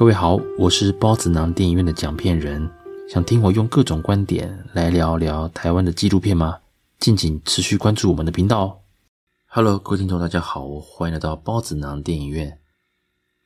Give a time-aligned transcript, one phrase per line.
[0.00, 2.66] 各位好，我是包子囊电影院的讲片人。
[3.06, 6.58] 想听我用各种观点来聊聊台湾的纪录片吗？
[6.98, 8.78] 敬请持续关注我们的频道哦。
[9.44, 12.58] Hello，各位听众，大家好，欢迎来到包子囊电影院。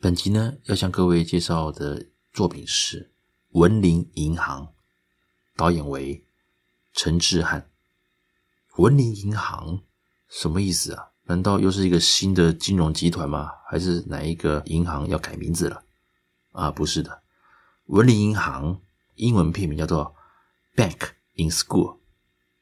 [0.00, 3.00] 本集呢，要向各位介绍的作品是
[3.58, 4.62] 《文林银行》，
[5.56, 6.22] 导演为
[6.92, 7.68] 陈志汉。
[8.76, 9.80] 文林银行
[10.28, 11.08] 什么意思啊？
[11.24, 13.50] 难道又是一个新的金融集团吗？
[13.68, 15.80] 还是哪一个银行要改名字了？
[16.54, 17.22] 啊，不是的，
[17.86, 18.80] 文林银行
[19.16, 20.14] 英文片名叫做
[20.76, 21.98] Bank in School，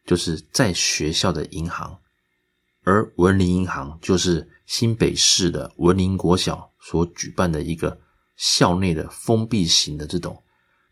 [0.07, 2.01] 就是在学校的银行，
[2.85, 8.01] 而文林银行就是新北市的文林国小所举办的一个
[8.35, 10.43] 校内的封闭型的这种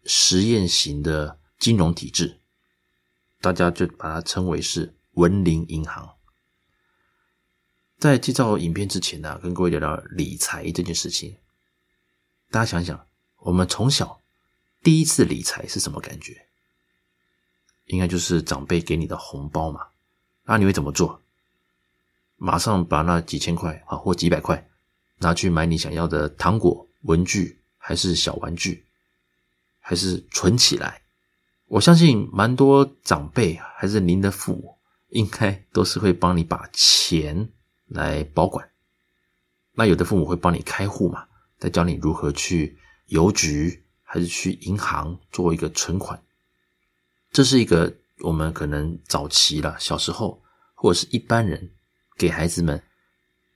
[0.04, 2.38] 实验型的金融体制，
[3.40, 6.16] 大家就把它称为是文林银行。
[7.98, 11.38] 在介绍影片之前呢，跟各位聊聊理财这件事情。
[12.50, 13.06] 大家想想，
[13.38, 14.20] 我们从小
[14.82, 16.46] 第一次理财是什么感觉？
[17.86, 19.86] 应该就是长辈给你的红包嘛。
[20.44, 21.22] 那你会怎么做？
[22.36, 24.68] 马上把那几千块啊或几百块
[25.18, 28.84] 拿去买你想要的糖果、文具，还是小玩具，
[29.78, 31.02] 还是存起来？
[31.66, 34.76] 我相信蛮多长辈还是您的父母，
[35.10, 37.48] 应该都是会帮你把钱
[37.86, 38.68] 来保管。
[39.72, 41.28] 那有的父母会帮你开户嘛。
[41.60, 42.76] 再教你如何去
[43.06, 46.20] 邮局还是去银行做一个存款，
[47.30, 50.42] 这是一个我们可能早期了小时候
[50.74, 51.70] 或者是一般人
[52.16, 52.82] 给孩子们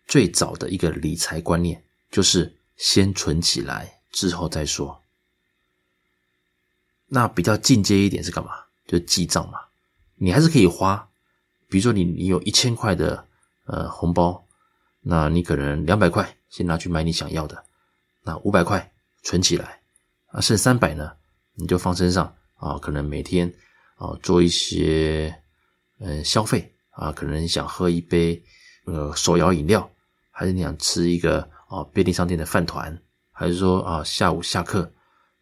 [0.07, 5.03] 最早的一个理财观念，就是先存起来之后再说。
[7.07, 8.53] 那比较进阶一点是干嘛？
[8.87, 9.59] 就记账嘛。
[10.17, 11.09] 你还是可以花，
[11.69, 13.27] 比如说你你有一千块的
[13.65, 14.47] 呃红包，
[15.01, 17.65] 那你可能两百块先拿去买你想要的。
[18.25, 18.91] 那五百块
[19.23, 19.81] 存起来，
[20.29, 21.13] 啊，剩三百呢，
[21.55, 23.53] 你就放身上啊，可能每天
[23.97, 25.35] 啊做一些
[25.99, 28.43] 嗯消费啊，可能想喝一杯
[28.87, 29.89] 呃手摇饮料，
[30.31, 32.99] 还是你想吃一个啊便利商店的饭团，
[33.31, 34.91] 还是说啊下午下课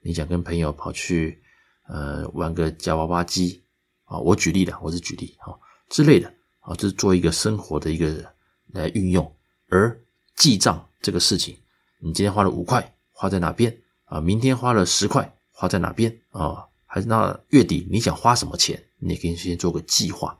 [0.00, 1.41] 你想跟朋友跑去
[1.87, 3.62] 呃玩个夹娃娃机
[4.04, 5.54] 啊，我举例的，我是举例啊
[5.88, 6.26] 之类的
[6.59, 8.34] 啊，就是做一个生活的一个
[8.72, 9.37] 来运用，
[9.69, 9.97] 而
[10.34, 11.56] 记账这个事情。
[12.04, 14.20] 你今天花了五块，花在哪边啊？
[14.20, 16.66] 明天花了十块，花在哪边啊？
[16.84, 18.82] 还是那月底你想花什么钱？
[18.98, 20.36] 你可以先做个计划。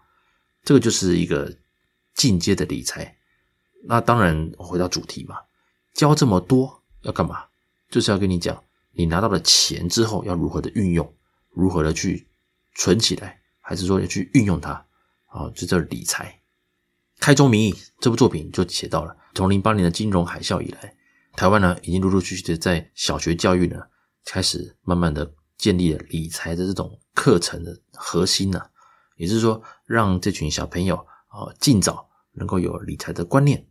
[0.65, 1.57] 这个就是一个
[2.15, 3.17] 进阶的理财。
[3.85, 5.37] 那当然，回到主题嘛，
[5.95, 7.45] 教这么多要干嘛？
[7.89, 11.15] 就是要跟你讲，你拿到了钱之后要如何的运用，
[11.51, 12.27] 如何的去
[12.75, 14.85] 存起来，还是说要去运用它
[15.29, 15.49] 啊？
[15.55, 16.41] 就叫理财。
[17.21, 20.97] 开宗明义，这部作品就写到了，从零八年的金融海啸以来。
[21.35, 23.77] 台湾呢，已经陆陆续续的在小学教育呢，
[24.25, 28.61] 开始慢慢的建立了理财的这种课程的核心呢，
[29.17, 30.97] 也就是说，让这群小朋友
[31.29, 33.67] 啊，尽早能够有理财的观念，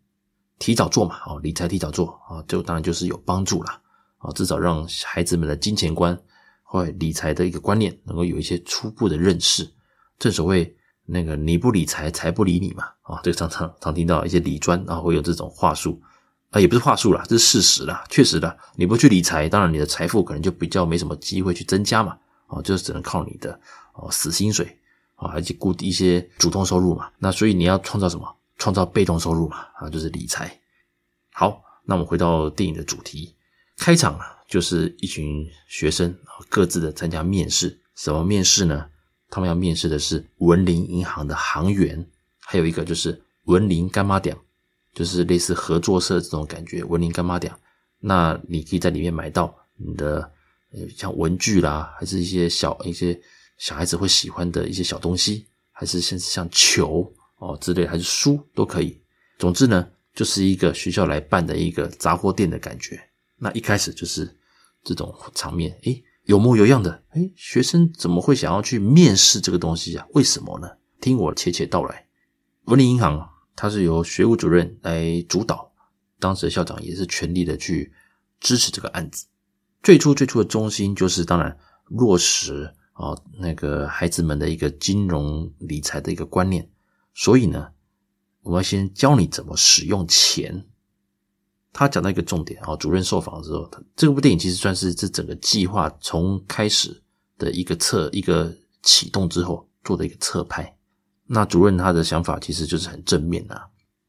[0.58, 3.80] 提早做嘛，哦，理财提早做啊，就当然就是有帮助啦，
[4.18, 6.20] 啊，至少让孩子们的金钱观
[6.64, 9.72] 或理财的一个观念能够有一些初步的认识。
[10.18, 16.02] 正所谓那个你不理财，财不理你嘛，啊，这个常常常听到一些理专啊会有这种话术。
[16.52, 18.58] 啊，也不是话术啦，这是事实啦，确实的。
[18.76, 22.18] 你不去理财，当然你的财富可能就比较没什么机会去增加嘛。
[22.48, 23.58] 啊，就是只能靠你的
[23.94, 24.78] 哦死薪水
[25.16, 27.10] 啊，而且固定一些主动收入嘛。
[27.18, 28.36] 那所以你要创造什么？
[28.58, 29.60] 创造被动收入嘛。
[29.76, 30.60] 啊，就是理财。
[31.32, 33.34] 好，那我们回到电影的主题，
[33.78, 37.80] 开场啊，就是一群学生啊各自的参加面试。
[37.96, 38.88] 什么面试呢？
[39.30, 42.06] 他们要面试的是文林银行的行员，
[42.42, 44.36] 还有一个就是文林干妈店。
[44.94, 47.54] 就是类似合作社这种感觉，文林干妈店，
[48.00, 50.30] 那你可以在里面买到你的
[50.74, 53.20] 呃像文具啦，还是一些小一些
[53.58, 59.00] 小孩子会喜欢的一些小东西，还是像像球哦之类，还是书都可以。
[59.40, 63.02] 总之呢，就是一个学校来办的一个杂货店的感觉。
[63.38, 64.38] 那一开始就是
[64.84, 70.06] 这种场面，诶，有模有样的，诶，学生怎么会想要去面试这个东西啊？
[70.14, 70.70] 为什么呢？
[71.00, 72.06] 听我切切道来，
[72.66, 73.31] 文林银行。
[73.62, 75.72] 他是由学务主任来主导，
[76.18, 77.94] 当时的校长也是全力的去
[78.40, 79.28] 支持这个案子。
[79.84, 81.56] 最初最初的中心就是当然
[81.86, 86.68] 落实啊那个孩子们的一个金融理财的一个观念。
[87.14, 87.70] 所以呢，
[88.42, 90.66] 我们要先教你怎么使用钱。
[91.72, 97.04] 他讲到一个重点啊，主任受访的时候，他这部电影其实算是这整个计划从开始
[97.38, 100.76] 的一个测一个启动之后做的一个侧拍。
[101.34, 103.56] 那主任他的想法其实就是很正面呐、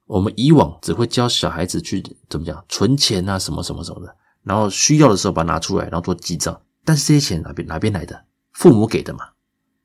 [0.06, 4.16] 我们以往只会教小孩子去怎么讲存钱啊，什么什么什么的。
[4.42, 6.60] 然后需要的时候把它拿出来，然后做记账。
[6.84, 8.24] 但是这些钱哪边哪边来的？
[8.52, 9.20] 父母给的嘛，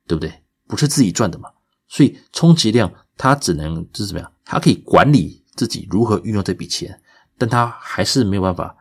[0.08, 0.34] 对不对？
[0.68, 1.50] 不是自己赚的嘛。
[1.88, 4.32] 所以充其量他只能就是怎么样？
[4.44, 7.00] 他可以管理自己如何运用这笔钱，
[7.38, 8.76] 但他还是没有办法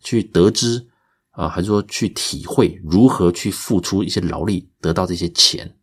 [0.00, 0.86] 去得知
[1.30, 5.75] 啊，还是说去体会如何去付出一些劳力得到这些钱。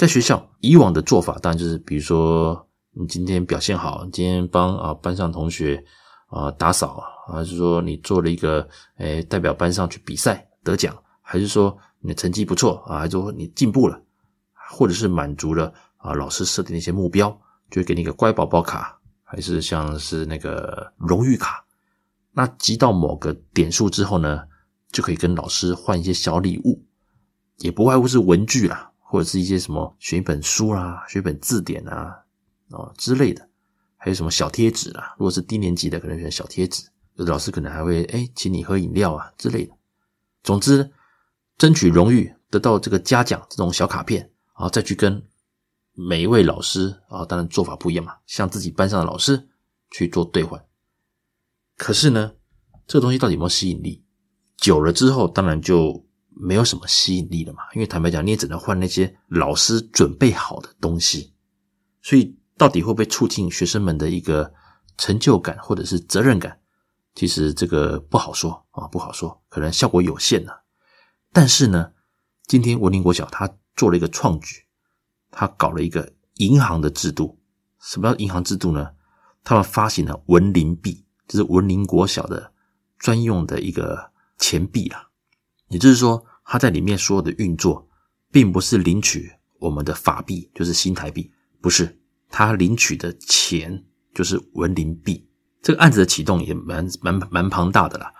[0.00, 5.84] 在学校以往的做法，当然就是比如说你今天表现好，你今天帮啊班上同学
[6.28, 8.66] 啊打扫，还是说你做了一个
[8.96, 14.02] 诶代表班上去比赛得奖，还是说你的成绩不错啊，还是说你进步了，
[14.70, 17.28] 或者是满足了啊老师设定的一些目标，
[17.70, 21.62] 就会给你一个乖宝宝卡，还是像是那个荣誉卡。
[22.32, 24.44] 那集到某个点数之后呢，
[24.90, 26.82] 就可以跟老师换一些小礼物，
[27.58, 28.89] 也不外乎是文具啦。
[29.10, 32.16] 或者是一些什么选一本书啦、学本字典啊、
[32.68, 33.50] 哦之类的，
[33.96, 35.16] 还有什么小贴纸啦。
[35.18, 36.84] 如果是低年级的，可能选小贴纸；
[37.14, 39.74] 有的老师可能还会哎，请你喝饮料啊之类的。
[40.44, 40.88] 总之，
[41.58, 44.20] 争取荣誉，得到这个嘉奖这种小卡片，
[44.56, 45.20] 然后再去跟
[45.92, 49.48] 每一位老师啊，当然做法不一样嘛，向自己班上的老师
[49.90, 50.64] 去做兑换。
[51.76, 52.32] 可是呢，
[52.86, 54.04] 这个东西到底有没有吸引力？
[54.56, 56.06] 久了之后，当然就。
[56.40, 61.34] 没有什么吸引力了嘛，因为坦白讲，你也只能换那些老师准备好的东西，
[62.02, 64.52] 所以到底会不会促进学生们的一个
[64.96, 66.60] 成就感或者是责任感，
[67.14, 70.52] 其实这个不好说啊，不好说，可能效果有限呢。
[71.32, 71.92] 但是呢，
[72.46, 74.64] 今天文林国小他做了一个创举，
[75.30, 77.38] 他搞了一个银行的制度。
[77.80, 78.90] 什么叫银行制度呢？
[79.42, 82.52] 他们发行了文林币，就是文林国小的
[82.98, 85.08] 专用的一个钱币啦。
[85.68, 86.22] 也就是说，
[86.52, 87.88] 他在里面所有的运作，
[88.32, 89.30] 并不是领取
[89.60, 91.30] 我们的法币，就是新台币，
[91.60, 91.96] 不是，
[92.28, 95.24] 他领取的钱就是文林币。
[95.62, 98.12] 这个案子的启动也蛮蛮蛮庞大的啦。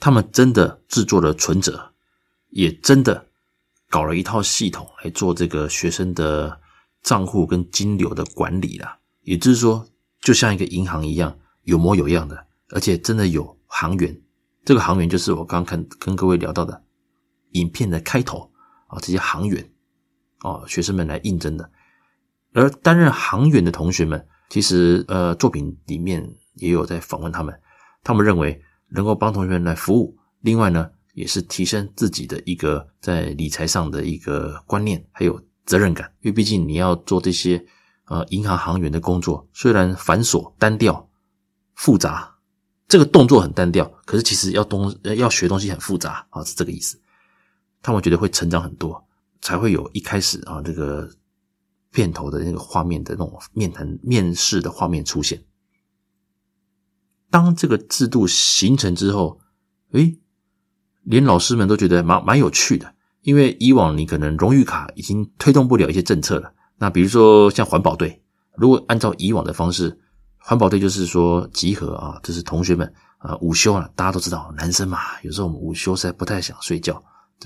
[0.00, 1.92] 他们真的制作了存折，
[2.48, 3.26] 也真的
[3.90, 6.58] 搞了一套系统来做这个学生的
[7.02, 8.98] 账户跟金流的管理啦。
[9.20, 9.86] 也就是说，
[10.22, 14.18] 就像一个银行一样，有模有样的，而且真的有行员。
[14.64, 16.84] 这个行员就是我刚刚看跟各位聊到的。
[17.58, 18.50] 影片的开头
[18.86, 19.70] 啊，这些行员
[20.40, 21.68] 哦，学生们来应征的，
[22.52, 27.58] 而担任行员的同学们，其实呃，作品里面也有在访问他们，
[28.02, 37.64] 他们认为能够帮同学们来服务，另外呢，也是提升自己的一个在理财上的一个观念，还有责任感，因为毕竟你要做这些
[38.06, 41.08] 呃银行行员的工作，虽然繁琐、单调、
[41.74, 42.32] 复杂，
[42.86, 47.00] 这个动作很单调，可是其实要东要学东西很复杂啊，是这个意思。
[47.86, 49.06] 他们觉得会成长很多，
[49.40, 51.08] 才会有一开始啊这个
[51.92, 55.40] 片头的那个画面的那种面谈面试的画面出现。
[57.30, 59.38] 当这个制度形成之后，
[59.92, 60.18] 诶，
[61.04, 66.52] 连老师们都觉得蛮蛮有趣的，因为以往你可能荣誉卡已经推动不了一些政策了。
[66.78, 68.20] 那比如说像环保队，
[68.56, 69.96] 如果按照以往的方式，
[70.38, 77.00] 环保队就是说集合啊，就是同学们啊午休了，大家都知道男生嘛，有时候我们午休实在不太想睡觉。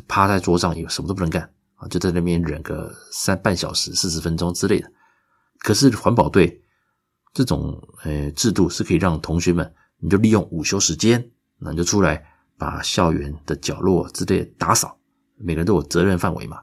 [0.07, 1.43] 趴在桌上也什么都不能干
[1.75, 4.91] 啊，就在那边忍个三半小时、四十分钟之类的。
[5.59, 6.63] 可是环保队
[7.35, 12.25] 这种呃制度是可以让同学们，你就利用午休时间，那你就出来
[12.57, 14.97] 把校园的角落之类打扫，
[15.37, 16.61] 每个人都有责任范围嘛。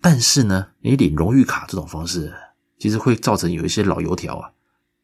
[0.00, 2.32] 但是呢，你领荣誉卡这种方式，
[2.78, 4.50] 其实会造成有一些老油条啊，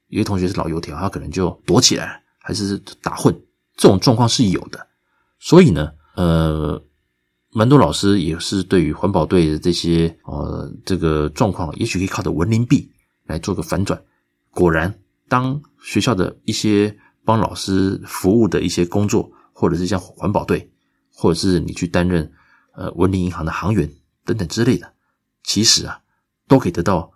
[0.08, 3.34] 有些同学是老油条，他可能就躲起来，还是打混，
[3.76, 4.86] 这种状况是有的。
[5.38, 6.82] 所以呢，呃。
[7.52, 12.88] 蛮多老师也是对于环保队的这些呃这个状况，也许可以靠着文林币
[13.26, 14.00] 来做个反转。
[14.50, 14.94] 果然，
[15.28, 20.70] 当学校的一些帮老师服务的一些工作，或者是像环保队，
[21.12, 22.30] 或者是你去担任
[22.74, 23.92] 呃文林银行的行员
[24.24, 24.92] 等等之类的，
[25.42, 26.00] 其实啊
[26.46, 27.10] 都可以得到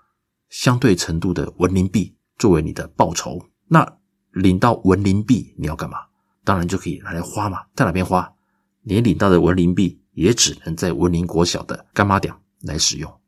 [0.48, 3.40] 相对程度的文林币作为你的报酬。
[3.68, 3.98] 那
[4.32, 5.98] 领到文林币你要干嘛？
[6.42, 8.32] 当然就可以拿来花嘛，在哪边花？
[8.82, 10.00] 你领到的文林币。
[10.14, 13.20] 也只能在文林国小的干妈店来使用。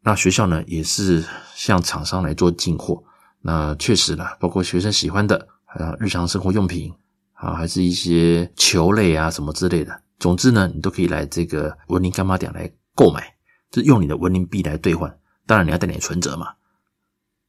[0.00, 1.22] 那学校呢，也是
[1.54, 3.02] 向厂商来做进货。
[3.40, 6.92] 那确实呢，包括学生喜欢的，啊日常生活用品
[7.34, 10.02] 啊，还是一些球类啊什么之类的。
[10.18, 13.34] 总之呢，你都可以来这个文林干妈店来购买，
[13.70, 15.18] 就用你的文林币来兑换。
[15.46, 16.54] 当然你要带点存折嘛。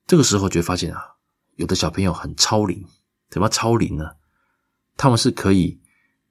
[0.05, 1.01] 这个时候就会发现啊，
[1.55, 2.85] 有的小朋友很超龄。
[3.29, 4.11] 怎么超龄呢？
[4.97, 5.79] 他们是可以，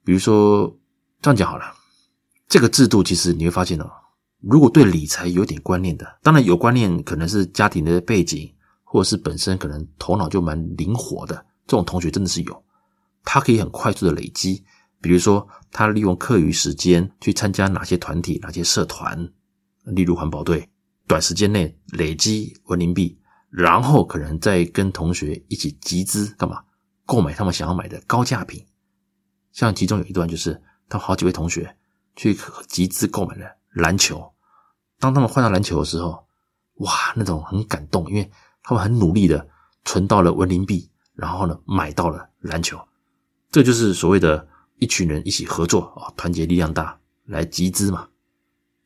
[0.03, 0.77] 比如说
[1.21, 1.73] 这样讲好了。
[2.49, 3.87] 这个制度其实你会发现哦，
[4.41, 8.51] 如果对理财有点观念的，当然有观念，可能是家庭的背景，
[8.83, 11.35] 或者是本身可能头脑就蛮灵活的，
[11.67, 12.63] 这种同学真的是有，
[13.23, 14.65] 他可以很快速的累积
[14.99, 19.31] 比如说他利用课余时间去参加哪些团体、哪些社团，
[19.85, 20.67] 例如环保队，
[21.07, 23.17] 短时间内累积文林币，
[23.51, 26.63] 然后可能再跟同学一起集资干嘛？
[27.05, 28.65] 购买他们想要买的高价品。
[29.51, 31.75] 像其中有一段就是，他好几位同学
[32.19, 34.29] 去集资购买了篮球。
[34.99, 36.27] 当他们换到篮球的时候，
[36.79, 38.29] 哇，那种很感动，因为
[38.61, 39.47] 他们很努力的
[39.85, 42.77] 存到了文林币，然后呢，买到了篮球。
[43.49, 44.45] 这就是所谓的
[44.79, 48.05] 一群人一起合作啊，团结力量大，来集资嘛。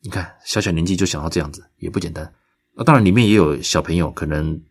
[0.00, 2.32] 你看，小小年纪就想到这样子，也不简单。
[2.74, 4.62] 那当然，里面也有小朋友，可能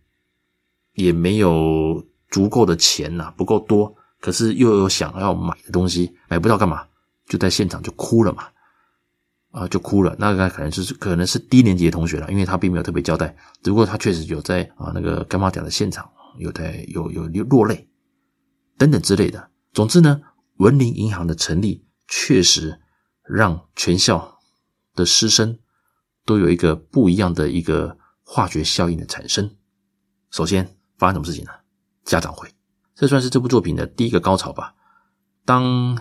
[0.94, 3.94] 也没有足够的钱呐，不够多。
[4.22, 6.88] 可是又有想要买的东西，买不到干嘛？
[7.28, 8.48] 就在现场就哭了嘛，
[9.54, 10.16] 啊，就哭了。
[10.18, 13.36] 那个可能就是可能是低年级的同学了，因为他并没有特别交代。
[13.62, 17.88] 只不过他确实有在啊那个干妈讲的现场有在有有落泪
[18.80, 19.52] 等等之类的。
[19.72, 20.20] 总之呢，
[20.58, 22.80] 文林银行的成立确实
[23.24, 24.40] 让全校
[24.96, 25.60] 的师生
[26.26, 29.56] 都有一个不一样的一个化学效应的产生。
[30.32, 31.52] 首先发生什么事情呢？
[32.04, 32.50] 家长会。
[32.96, 34.74] 这算是这部作品的第一个高潮吧。
[35.46, 35.98] 当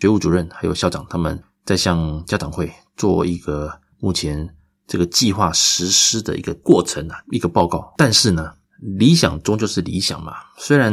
[0.00, 7.94] 学务主任还有校长他们在向家长会做一个目前这个计划实施的一个过程啊，一个报告。
[7.96, 10.34] 但是呢，理想终究是理想嘛。
[10.58, 10.92] 虽然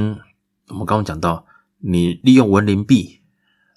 [0.68, 1.46] 我们刚刚讲到，
[1.80, 3.22] 你利用文林币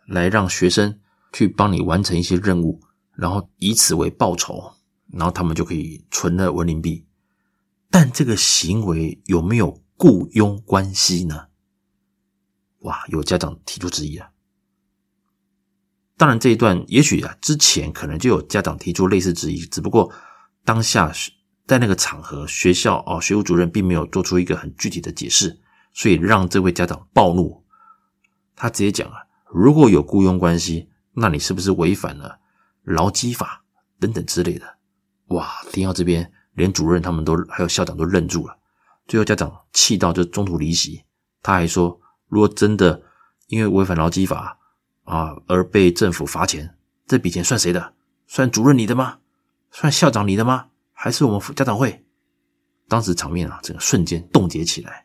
[0.07, 1.01] 来让学生
[1.33, 2.81] 去帮你完成一些任务，
[3.15, 4.75] 然后以此为报酬，
[5.11, 7.07] 然后他们就可以存了文林币。
[7.91, 11.47] 但这个行为有没有雇佣关系呢？
[12.81, 14.32] 哇，有家长提出质疑了。
[16.23, 20.09] 当然，这一段也许啊，之前可能就有家长提出类似质疑，只不过
[20.65, 21.13] 当下
[21.67, 25.59] 在那个场合，学校哦，学务主任并没有做出一个很具体的解释，
[25.93, 27.65] 所以让这位家长暴怒。
[28.55, 29.17] 他直接讲啊，
[29.53, 32.39] 如果有雇佣关系，那你是不是违反了
[32.85, 33.65] 劳基法
[33.99, 34.77] 等等之类的？
[35.31, 38.57] 哇，听到这边，连主任他们都还有校长都愣住了。
[39.09, 41.03] 最后，家长气到就中途离席。
[41.43, 41.99] 他还说
[42.31, 43.03] ：“如果真的
[43.49, 44.57] 因为违反劳基法
[45.13, 46.75] 啊而被政府罚钱，
[47.07, 47.93] 这笔钱算谁的？
[48.27, 49.19] 算主任你的吗？
[49.71, 50.69] 算校长你的吗？
[50.95, 52.03] 还是我们家长会？”
[52.89, 55.05] 当时场面啊，整个瞬间冻结起来。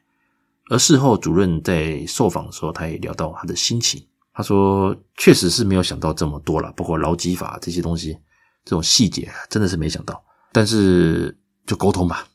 [0.70, 4.08] 而事后，主任在受访的时候，他也聊到他的心情。
[4.34, 8.14] 他说：“确实是没有想到这么多了，包括劳基法这些东西，
[8.64, 10.24] 这种细节真的是没想到。
[10.54, 12.26] 但是就沟通吧。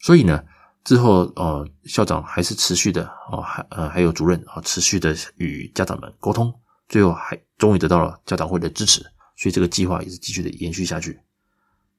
[0.00, 0.42] 所以呢。”
[0.86, 6.54] 之后，呃，校长还是持续的，哦，还呃还有主任啊，持续的与家长们沟通，
[6.88, 9.00] 最后还终于得到了家长会的支持，
[9.36, 11.20] 所以这个计划也是继续的延续下去。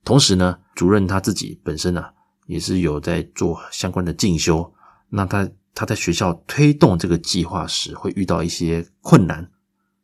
[0.03, 2.05] 同时呢，主任他自己本身呢，
[2.45, 4.73] 也是有在做相关的进修，
[5.09, 9.49] 那他他在学校推动这个计划时，会遇到一些困难，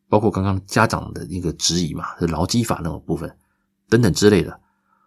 [0.10, 3.34] 包括刚刚家长的一个质疑嘛，是劳基法那种部分
[3.90, 4.60] 等等之类的。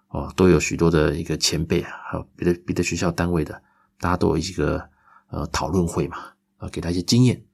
[0.09, 3.61] 哦，都有许多的一个前辈啊，还有别的别的学校单位的，
[3.99, 4.89] 大家都有一个
[5.29, 6.17] 呃讨论会嘛，
[6.57, 7.45] 啊，给他一些经验，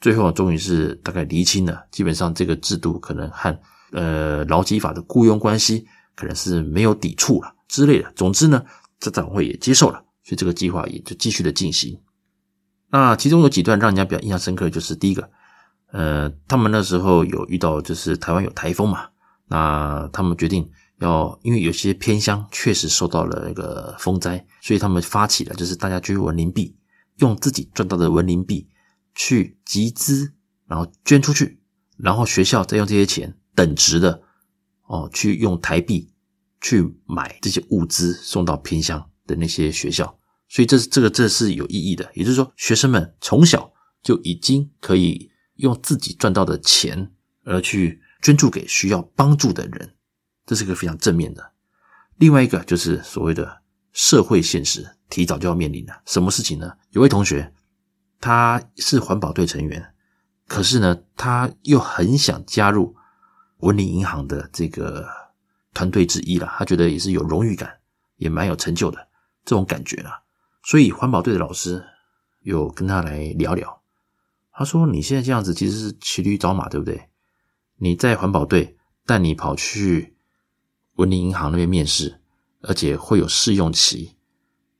[0.00, 3.60] 最后终于是大概厘清了，基本上这个制度可能和
[3.92, 8.12] 呃劳基法的雇佣关系可能是没有抵触了之类的。
[8.16, 8.64] 总之呢，
[8.98, 12.00] 这展会也接受了，所以这个计划也就继续的进行。
[12.90, 15.30] 那其中有几段让人家比较印象深刻，就是第一个，
[15.92, 19.08] 呃，他们那时候有遇到就是台湾有台风嘛，
[19.48, 20.70] 那他们决定。
[21.00, 26.76] 要因为有些偏乡确实受到了那个风灾，所以他们发起了就是大家捐文林币，
[27.20, 28.68] 用自己赚到的文林币
[29.14, 30.32] 去集资，
[30.66, 31.60] 然后捐出去，
[31.96, 34.22] 然后学校再用这些钱等值的
[34.86, 36.12] 哦，去用台币
[36.60, 47.12] 去买这些物资送到偏乡的那些学校，所以这这个这是有意义的，也就是说学生们从小就已经可以用自己赚到的钱
[47.44, 49.94] 而去捐助给需要帮助的人。
[50.46, 51.52] 这是个非常正面的。
[52.16, 53.62] 另外一个就是所谓的
[53.92, 56.02] 社会现实，提早就要面临了。
[56.06, 56.72] 什么事情呢？
[56.90, 57.52] 有位同学，
[58.20, 59.94] 他是环保队成员，
[60.46, 62.94] 可是呢，他又很想加入
[63.58, 65.08] 文林银行的这个
[65.74, 66.52] 团队之一了。
[66.56, 67.78] 他觉得也是有荣誉感，
[68.16, 69.08] 也蛮有成就的
[69.44, 70.22] 这种感觉了。
[70.62, 71.82] 所以环保队的老师
[72.42, 73.82] 有跟他来聊聊。
[74.52, 77.08] 他说：“你现在这样子其实是骑驴找马，对不对？
[77.78, 80.16] 你在环保队，但你跑去。”
[80.96, 82.20] 文林银行那边面试，
[82.60, 84.16] 而且会有试用期。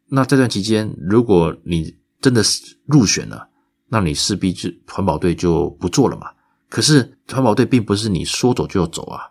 [0.09, 3.49] 那这段期间，如果你真的是入选了，
[3.89, 6.31] 那你势必就环保队就不做了嘛。
[6.69, 9.23] 可是环保队并不是你说走就走啊。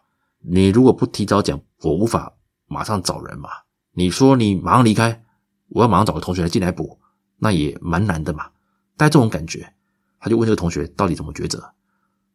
[0.42, 2.34] 你如果不提早讲，我无法
[2.68, 3.50] 马上找人嘛。
[3.94, 5.24] 你说你马上离开，
[5.70, 7.00] 我要马上找个同学来进来补，
[7.38, 8.50] 那也蛮难的嘛。
[8.98, 9.74] 带这种感觉，
[10.20, 11.74] 他就问这个同学到底怎么抉择。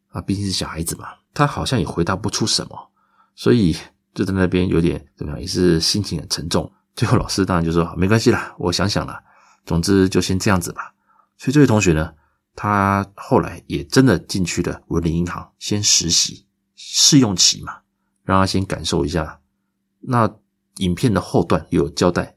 [0.08, 2.90] 啊，毕竟是小孩子嘛，他好像也回答不出什么，
[3.34, 3.76] 所以
[4.14, 6.70] 就在那边有点怎么样，也是心情很沉重。
[6.94, 9.20] 最后老师当然就说没关系啦，我想想啦，
[9.64, 10.94] 总之就先这样子吧。
[11.36, 12.14] 所以这位同学呢，
[12.54, 17.78] 他后来也真的进去了文林银行先实习试用期嘛，
[18.22, 19.40] 让他先感受一下。
[20.00, 20.30] 那
[20.76, 22.36] 影片的后段也有交代，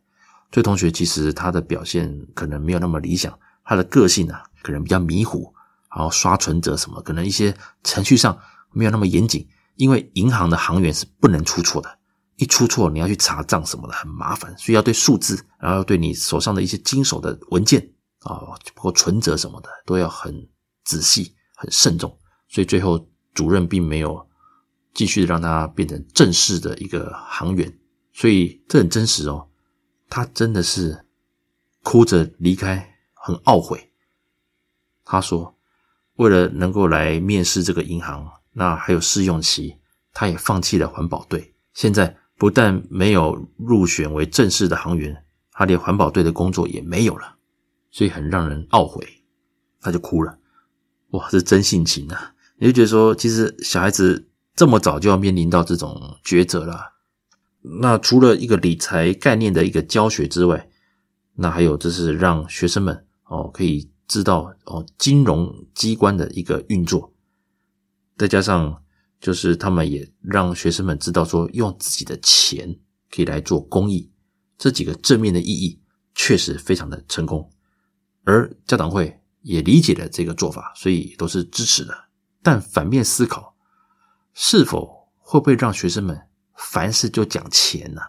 [0.51, 5.53] 这位同学其实他的表现可能没有那么理想，他的个性啊可能比较迷糊，
[5.95, 8.37] 然后刷存折什么，可能一些程序上
[8.71, 11.96] 没有那么严谨，因为银行的行员是不能出错的，
[12.37, 17.93] 一出错你要去查账什么的很麻烦，所以要对数字，然后要对你手上的一些经手的文件。
[18.21, 18.33] 啊，
[18.73, 20.49] 包括存折什么的都要很
[20.83, 24.27] 仔细、很慎重，所以最后主任并没有
[24.93, 27.79] 继续让他变成正式的一个行员，
[28.11, 29.47] 所以这很真实哦。
[30.09, 31.05] 他真的是
[31.83, 33.93] 哭着离开，很懊悔。
[35.05, 35.55] 他说，
[36.15, 39.77] 为了能够来面试这个银行，那还有试用期，
[40.11, 41.53] 他也放弃了环保队。
[41.73, 47.35] 现在不但没有入选为正式的行员，他连环保队的工作也没有了。
[47.89, 49.05] 所以很让人懊悔，
[49.81, 50.37] 他就哭了。
[51.11, 52.35] 哇，这真性情啊！
[52.57, 56.93] 你就觉得说，其实小孩子这么早就要面临到这种抉择了。
[57.61, 60.69] 那除了一个理财概念的一个教学之外，
[61.35, 67.13] 那还有就是让学生们哦可以知道哦金融机关的一个运作，
[68.17, 68.83] 再加上
[69.19, 72.77] 就是他们也让学生们知道说，用自己的钱
[73.09, 74.11] 可以来做公益，
[74.57, 75.81] 这几个正面的意义
[76.13, 77.49] 确实非常的成功。
[78.23, 82.05] 而家长会也理解了这个做法，所以都是支持的。
[82.43, 83.55] 但反面思考，
[84.33, 88.01] 是否会不会让学生们凡事就讲钱呢？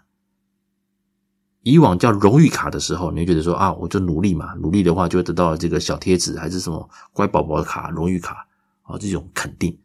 [1.63, 8.47] 以往叫荣誉卡的时候，你会觉得说啊，我就努力嘛，努力的话就会得到这个小贴纸，还是什么乖宝宝的卡、荣誉卡
[8.83, 9.79] 啊这种肯定。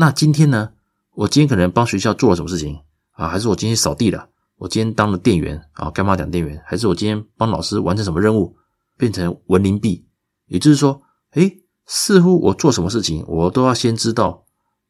[0.00, 0.72] 那今天呢？
[1.12, 3.28] 我今天可能帮学校做了什么事情啊？
[3.28, 4.30] 还是我今天扫地了？
[4.56, 6.58] 我今天当了店员啊，干嘛讲店员？
[6.64, 8.56] 还是我今天帮老师完成什么任务？
[8.96, 10.06] 变成文林币，
[10.46, 14.46] 也就是说，诶，似乎我做什么事情，我都要先知道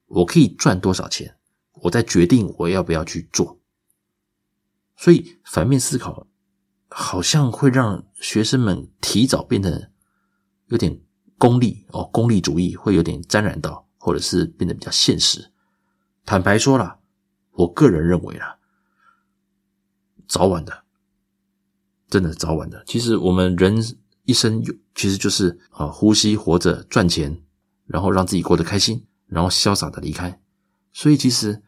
[0.07, 1.35] 我可以赚多少钱，
[1.83, 3.59] 我再决定我要不要去做。
[4.97, 6.29] 所以反面思考，
[6.89, 9.91] 好像会让学生们提早变得
[10.67, 11.01] 有点
[11.37, 15.53] 功利哦，功利主义会有点沾染到，或者是变得比较现实。
[16.25, 16.99] 坦白说了，
[17.53, 18.57] 我个人认为啦，
[20.27, 20.85] 早晚的。
[22.09, 22.83] 真的早晚的。
[22.87, 23.77] 其实我们人
[24.25, 27.41] 一生有，其实就是啊，呼吸、活着、赚钱，
[27.87, 30.41] 然后让自己过得开心，然后潇洒的离开。
[30.93, 31.63] 所以，其实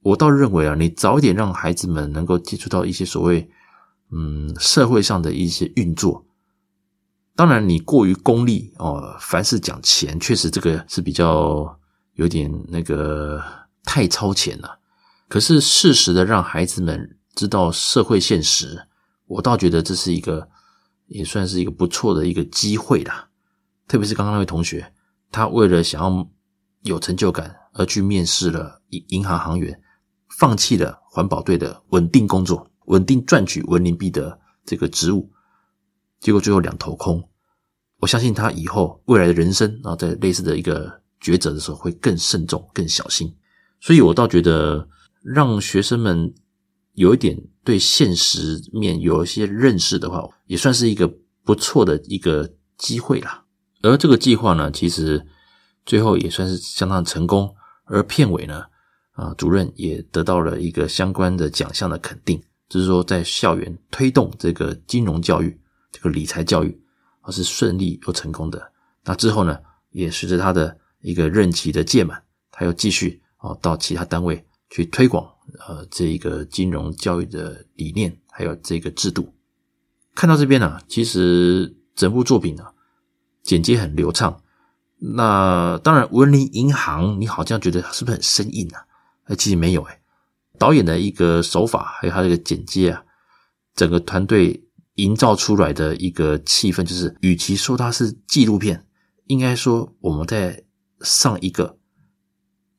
[0.00, 3.50] 我倒认为啊，你早一点让孩子们能够接触到一些所谓
[4.10, 6.25] 嗯社会上的一些运作。
[7.36, 11.78] 当然，你过于功利哦，凡事讲钱，确实这个是比较
[12.14, 13.42] 有点那个
[13.84, 14.80] 太超前了。
[15.28, 18.88] 可是，适时的让孩子们知道社会现实。
[19.26, 20.48] 我倒觉得这是一个，
[21.08, 23.28] 也算是一个不错的一个机会啦。
[23.86, 24.92] 特别是刚刚那位同学，
[25.30, 26.28] 他为了想要
[26.84, 29.78] 有成就感而去面试了银银行行员，
[30.38, 35.30] 放弃了环保队的稳定工作、稳定赚取文林币的这个职务，
[36.20, 37.28] 结果最后两头空。
[38.00, 43.34] 我相信他以后未来的人生啊，在类似的一个抉择的时候会更慎重、更小心。
[43.80, 44.88] 所以我倒觉得
[45.22, 46.34] 让学生们。
[46.96, 51.06] 有一点对现实面有一些认识的话，也算是一个
[51.44, 53.44] 不错的一个机会啦。
[53.82, 55.26] 而这个计划呢，其实
[55.84, 57.54] 最后也算是相当成功。
[57.84, 58.64] 而片尾呢，
[59.12, 65.60] 啊，主任也得到了一个相关的奖项的肯定，就是说在校园推动这个金融教育、
[66.06, 66.80] 个理财教育，
[67.22, 68.72] 而是顺利又成功的。
[69.04, 69.58] 那之后呢，
[69.90, 75.28] 也随着他的一个任期的届满，他又继续啊到其他单位去推广。
[75.66, 79.32] 呃，这一个金融教育的理念，还有这个制度，
[80.12, 82.64] 看到这边呢、其实整部作品呢、
[83.44, 84.42] 剪接很流畅。
[84.98, 88.84] 那当然，文林银行，你好像觉得是不是很生硬啊？
[89.26, 90.00] 哎，其实没有哎。
[90.58, 93.04] 导演的一个手法，还有他这个剪接啊，
[93.76, 94.65] 整个团队
[94.96, 98.84] 营造出来的一个气氛，就是与其说它是纪录片，
[99.28, 100.64] 应该说我们在
[101.00, 101.78] 上一个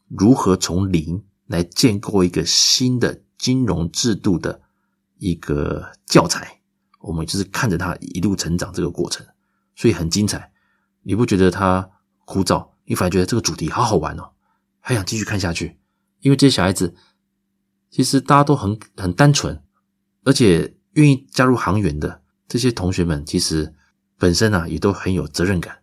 [0.08, 1.24] 如何从零。
[1.50, 4.60] 来建构一个新的金融制度的
[5.18, 6.60] 一个教材，
[7.00, 9.26] 我们就是看着它一路成长这个过程，
[9.74, 10.52] 所以很精彩。
[11.04, 11.90] 你不觉得它
[12.26, 12.72] 枯燥？
[12.84, 14.32] 你反而觉得这个主题好好玩哦，
[14.82, 15.80] 还想继续看下去。
[16.20, 16.94] 因为这些小孩子
[17.90, 19.64] 其实大家都很很单纯，
[20.26, 23.74] 而且愿意加入行员的这些同学们，其实
[24.18, 25.78] 本身啊也都很有责任感，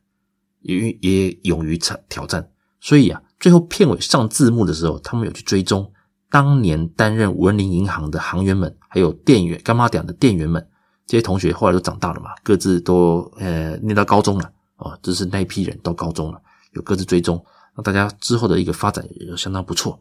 [0.60, 2.50] 也也勇于挑挑战。
[2.80, 5.90] 所以啊，最后片尾上字幕的时候，他们有去追踪
[6.28, 10.68] 当年担任文林银行的行员们，还有店员干妈店的店员们，
[11.06, 16.40] 这些同学后来都长大了嘛，各自都呃念到高中了啊，就是那一批人到高中了，
[16.72, 17.42] 有各自追踪，
[17.76, 19.98] 那大家之后的一个发展也都相当不错，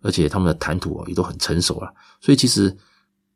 [0.00, 2.74] 而且他们的谈吐也都很成熟了，所以其实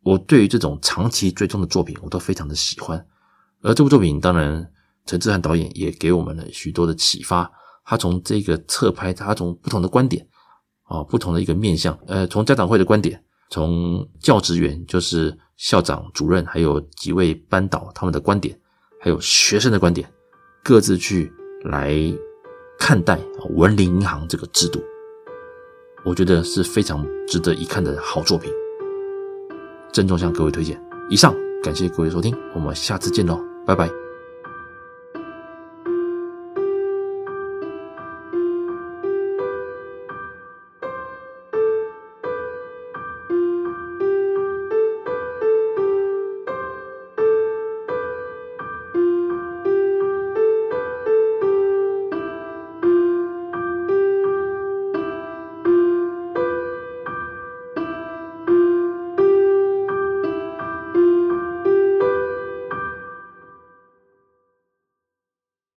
[0.02, 3.06] 我对于这种长期追踪的作品，我都非常的喜欢。
[3.62, 4.70] 而这部作品，当然
[5.06, 7.50] 陈志涵导演也给我们了许多的启发。
[7.84, 10.26] 他从这个侧拍，他从不同的观点，
[10.84, 18.56] 啊，不同的一个面向，呃，从家长会的观点，从教职员，就是校长、主任，还有几位班导他们的观点，
[19.00, 20.08] 还有学生的观点，
[20.62, 21.32] 各自去
[21.64, 21.96] 来
[22.78, 23.18] 看待
[23.56, 24.80] 文林银行这个制度，
[26.04, 28.52] 我觉得是非常值得一看的好作品，
[29.92, 30.81] 郑重向各位推荐。
[31.09, 33.38] 以上，感谢各位收听，我们下次见喽。
[33.66, 33.88] 拜拜。